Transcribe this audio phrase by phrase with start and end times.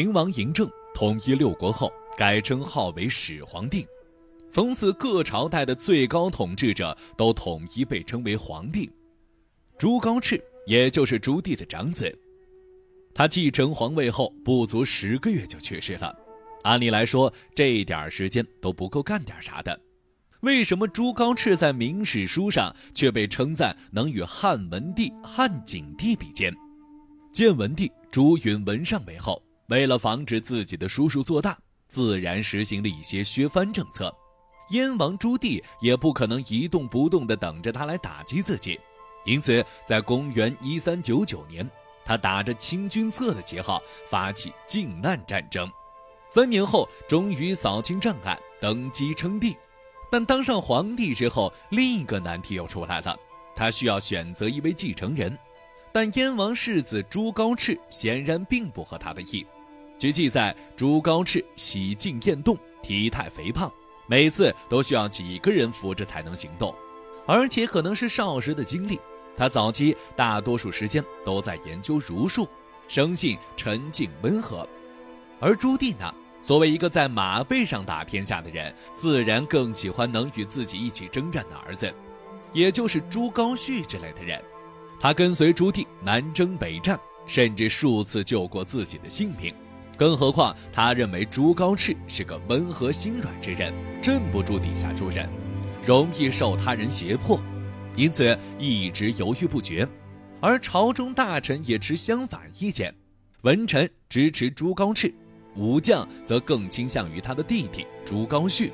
[0.00, 3.86] 明王嬴政统一六国后，改称号为始皇帝，
[4.48, 8.90] 从此各朝代的最高统治者都统一被称为皇帝。
[9.76, 12.18] 朱高炽也就是朱棣的长子，
[13.12, 16.18] 他继承皇位后不足十个月就去世了。
[16.62, 19.78] 按理来说，这一点时间都不够干点啥的。
[20.40, 26.50] 为什么朱高炽在明史书上却被称赞能与汉文帝、汉景帝比肩？
[27.34, 31.56] 建文帝朱允文上位后，为了防止自己的叔叔做大，
[31.88, 34.12] 自然实行了一些削藩政策。
[34.70, 38.78] 燕王朱棣也不可能一动不动地等着他来打击自己，
[39.24, 41.68] 因此在公元一三九九年，
[42.04, 45.70] 他打着清君侧的旗号发起靖难战争。
[46.30, 49.56] 三年后，终于扫清障碍，登基称帝。
[50.10, 53.16] 但当上皇帝之后，另一个难题又出来了，
[53.54, 55.36] 他需要选择一位继承人。
[55.92, 59.44] 但燕王世子朱高炽显然并不合他的意。
[60.00, 63.70] 据记载，朱高炽喜静厌动，体态肥胖，
[64.06, 66.74] 每次都需要几个人扶着才能行动，
[67.26, 68.98] 而且可能是少时的经历，
[69.36, 72.48] 他早期大多数时间都在研究儒术，
[72.88, 74.66] 生性沉静温和。
[75.38, 76.10] 而朱棣呢？
[76.42, 81.94] 作为一个在马背上打天下的人，自然更喜欢能与自己一起征战的儿子，
[82.54, 84.42] 也就是朱高煦之类的人。
[84.98, 89.54] 他跟随朱棣南征北战，甚至数次救过自己的性命。
[90.00, 93.70] 更何况，他认为朱高炽是个温和心软之人，
[94.00, 95.28] 镇不住底下诸人，
[95.84, 97.38] 容易受他人胁迫，
[97.96, 99.86] 因此一直犹豫不决。
[100.40, 102.94] 而朝中大臣也持相反意见，
[103.42, 105.12] 文臣支持朱高炽。
[105.56, 108.70] 武将则更倾向于他的弟弟朱高煦。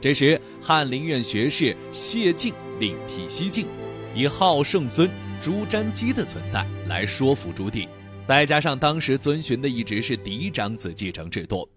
[0.00, 3.66] 这时，翰林院学士谢敬另辟蹊径，
[4.14, 7.86] 以好圣孙朱瞻基的存在来说服朱棣。
[8.26, 11.68] 再加上当时遵循的一直是嫡长子继承制度，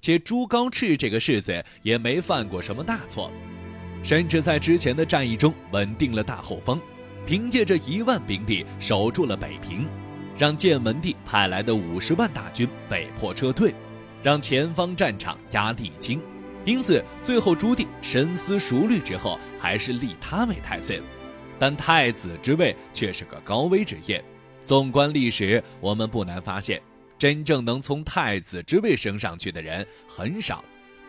[0.00, 3.32] 且朱高炽这个世子也没犯过什么大错，
[4.04, 6.80] 甚至在之前的战役中稳定了大后方，
[7.26, 9.88] 凭借着一万兵力守住了北平，
[10.38, 13.74] 让建文帝派来的五十万大军被迫撤退。
[14.22, 16.20] 让前方战场压力轻，
[16.64, 21.00] 因此最后朱棣深思熟虑之后，还是立他为太子。
[21.58, 24.24] 但太子之位却是个高危职业。
[24.66, 26.82] 纵观历史，我们不难发现，
[27.16, 30.64] 真正能从太子之位升上去的人很少，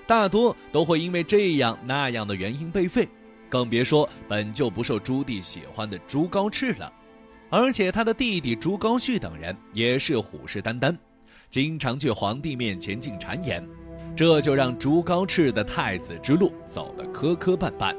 [0.06, 3.07] 大多都会因为这样那样的原因被废。
[3.50, 6.94] 更别说本就不受朱棣喜欢的朱高炽了。
[7.50, 10.95] 而且他的弟弟朱高煦等人也是虎视眈眈。
[11.50, 13.68] 经常去皇帝面前进谗言，
[14.16, 17.95] 这就让朱高炽的太子之路走得磕磕绊绊。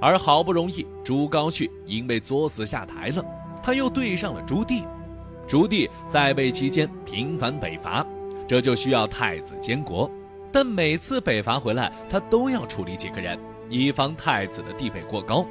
[0.00, 3.24] 而好不容易朱高煦因为作死下台了，
[3.66, 4.84] 他又对上了朱棣。
[5.44, 8.06] 朱棣在位期间频繁北伐，
[8.46, 10.08] 这就需要太子监国。
[10.52, 13.36] 但每次北伐回来，他都要处理几个人，
[13.68, 15.44] 以防太子的地位过高。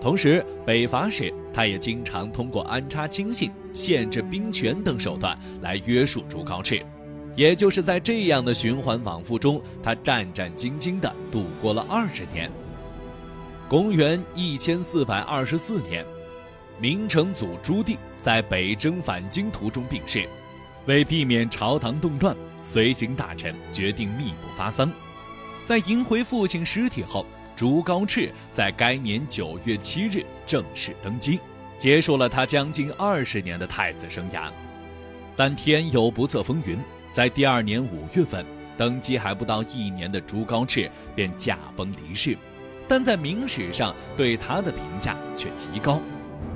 [0.00, 3.52] 同时，北伐时他也经常通过安插亲信。
[3.74, 6.82] 限制兵权等手段来约束朱高炽，
[7.36, 12.50] 也就是在这样的循环往复中，他战战兢兢地度过了二十年。
[13.68, 16.04] 公元一千四百二十四年，
[16.80, 20.28] 明成祖朱棣在北征返京途中病逝，
[20.86, 24.90] 为避免朝堂动乱，随行大臣决定密不发丧。
[25.64, 31.40] 在迎回父亲尸体后，朱高炽在该年九月七日正式登基。
[31.76, 34.50] 结束了他将近二十年的太子生涯，
[35.36, 36.76] 但天有不测风云，
[37.12, 38.44] 在第二年五月份，
[38.76, 42.36] 登基还不到一年的朱高炽便驾崩离世，
[42.88, 46.02] 但在明史上对他的评价却极高，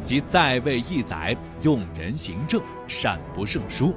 [0.04, 3.94] 即在位一载，用人行政，善不胜书，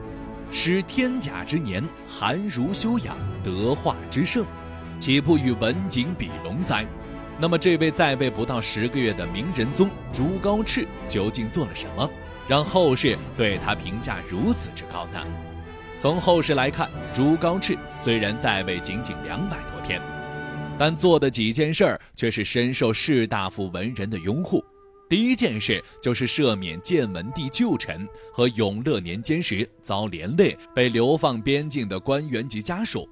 [0.52, 4.46] 使天甲之年，寒儒修养，德化之盛，
[5.00, 6.86] 岂不与文景比龙哉？
[7.40, 12.10] 那么，这位在位不到十个月的明仁宗朱高炽究竟做了什么，
[12.48, 15.20] 让后世对他评价如此之高呢？
[16.00, 20.00] 从后世来看，朱高炽虽然在位仅仅两百多天，
[20.78, 24.64] 但做的几件事儿却是深受士大夫文人的拥护。
[25.08, 33.08] 第一件事就是赦免建文帝旧臣和永乐年间时遭连累被流放边境的官员及家属。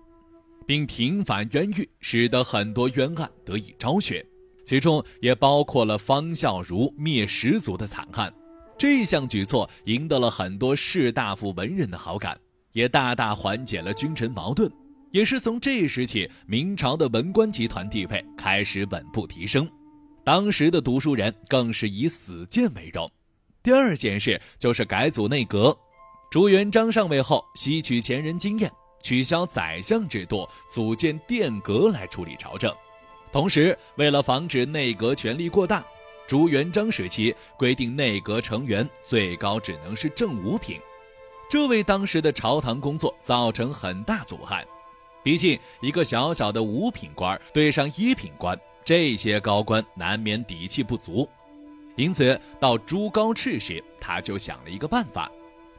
[0.65, 4.25] 并平反冤狱，使得很多冤案得以昭雪，
[4.65, 8.33] 其中也包括了方孝孺灭十族的惨案。
[8.77, 12.37] 这项举措赢得了很多士大夫文人的好感，
[12.71, 14.71] 也大大缓解了君臣矛盾。
[15.11, 19.69] 也是从这时起，明朝的文官集团地位开始稳步提升，
[20.25, 23.11] 当时的读书人更是以死谏为荣。
[23.61, 25.77] 第二件事就是改组内阁。
[26.31, 28.71] 朱元璋上位后，吸取前人经验，
[29.01, 32.73] 取消宰相制度，组建殿阁来处理朝政。
[33.33, 35.83] 同时，为了防止内阁权力过大，
[36.25, 40.79] 朱元璋时期规定内阁成员最高只能是正五品，
[41.49, 44.65] 这为当时的朝堂工作造成很大阻碍。
[45.21, 51.27] 毕竟，一个小小的五品官对上一品官，这些高官难免底气不足。
[51.95, 55.31] 因此，到朱高炽时，他就想了一个办法。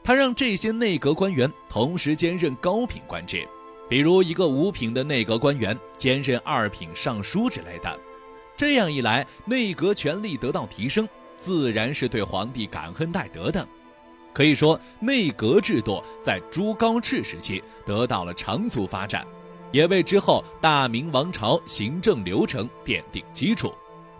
[0.03, 3.47] 他让这些内阁官员同时兼任高品官职，
[3.89, 7.99] 比如一个五品的内阁官员兼任二品尚书之类的。
[8.55, 13.67] 这样一来，内阁权力得到提升，自然是对皇帝感恩戴德的。
[14.31, 19.25] 可以说，内阁制度在朱高炽时期得到了长足发展，
[19.75, 23.73] 也为之后大明王朝行政流程奠定基础。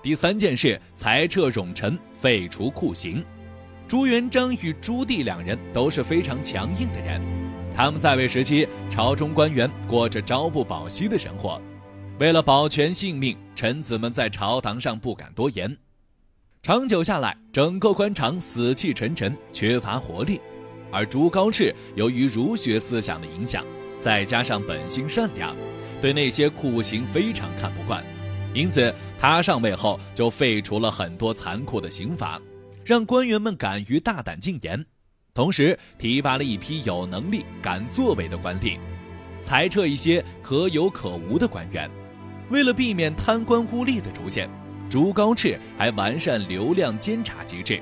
[0.03, 3.23] 第三件事，裁撤冗臣，废除酷刑。
[3.87, 7.21] 朱元璋与朱棣两人都是非常强硬的人，
[7.73, 11.61] 他们在位时期，朝中官员过着朝不保夕的生活。
[12.19, 15.77] 为了保全性命，臣子们在朝堂上不敢多言。
[16.63, 20.41] 长久下来，整个官场死气沉沉，缺乏活力。
[20.91, 23.65] 而朱高炽由于儒学思想的影响，
[24.05, 25.55] 再加上本性善良，
[25.99, 28.05] 对那些酷刑非常看不惯，
[28.53, 32.39] 因此他上位后就废除了很多残酷的刑罚。
[32.83, 34.85] 让官员们敢于大胆进言，
[35.33, 38.77] 同时提拔了一批有能力、敢作为的官吏，
[39.41, 41.89] 裁撤一些可有可无的官员。
[42.51, 44.47] 为了避免贪官污吏的出现，
[44.87, 47.81] 朱高炽还完善流量监察机制，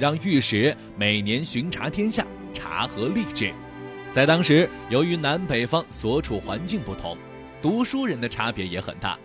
[0.00, 3.54] 让御史每年巡查天下，查核吏治。
[4.12, 7.16] 在当时，由于南北方所处环境不同，
[7.62, 9.18] 读书人的差别也很大。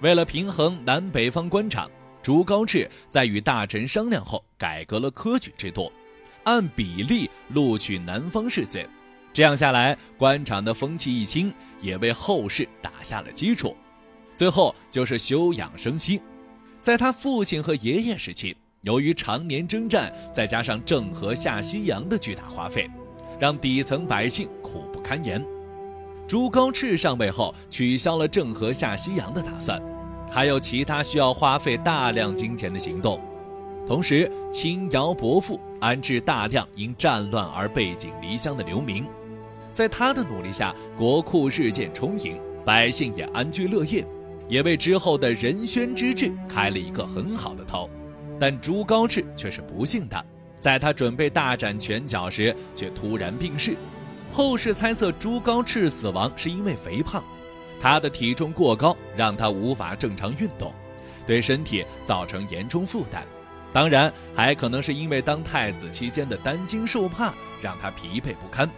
[0.00, 1.90] 为了平衡南北方官场。
[2.22, 5.90] 朱高炽在与大臣商量后，改革了科举制度，
[6.44, 8.78] 按比例录取南方士子。
[9.32, 11.50] 这样下来，官场的风气一清，
[11.80, 13.74] 也为后世打下了基础。
[14.34, 16.20] 最后就是休养生息。
[16.78, 22.86] 在他父亲和爷爷时期，由于常年征战，再加上郑和下西洋的巨大花费，
[23.40, 25.44] 让底层百姓苦不堪言。
[26.28, 29.82] 朱高炽上位后，取消了郑和下西洋的打算。
[30.30, 33.20] 还有其他需要花费大量金钱的行动，
[33.84, 39.04] 同时轻徭薄赋，安置大量因战乱而背井离乡的流民。
[39.72, 44.06] 在他的努力下，国库日渐充盈，百姓也安居乐业，
[44.48, 47.90] 也为之后的仁宣之治开了一个很好的头。
[48.38, 50.24] 但朱高炽却是不幸的，
[50.60, 53.74] 在他准备大展拳脚时，却突然病逝。
[54.30, 57.24] 后世猜测朱高炽死亡是因为肥胖。
[57.80, 60.72] 他的体重过高，让他无法正常运动，
[61.26, 63.26] 对身体造成严重负担。
[63.72, 68.68] 当然，还可能是因为当太子期间的担惊受怕，让他疲惫不堪。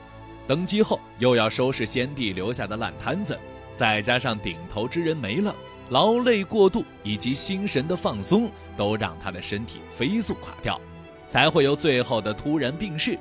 [0.47, 3.39] 登基后又要收拾先帝留下的烂摊子，
[3.75, 5.55] 再加上顶头之人没了，
[5.91, 10.81] 劳累过度以及心神的放松，都让他的身体飞速垮掉，
[11.33, 13.19] 才会有最后的突然病逝。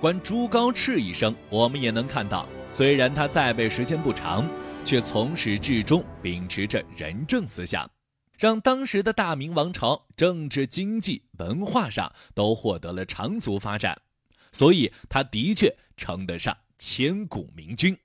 [0.00, 4.44] 观朱高炽一生，我们也能看到，虽然他在位时间不长。
[4.82, 7.88] 却从始至终秉持着仁政思想，
[8.38, 14.00] 让当时的大明王朝政治、经济、文化上都获得了长足发展，
[14.50, 17.96] 所以他的确称得上千古明君。